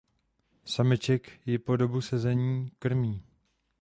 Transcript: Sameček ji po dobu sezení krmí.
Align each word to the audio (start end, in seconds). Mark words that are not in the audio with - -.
Sameček 0.65 1.39
ji 1.47 1.57
po 1.59 1.75
dobu 1.77 2.01
sezení 2.01 2.71
krmí. 2.79 3.23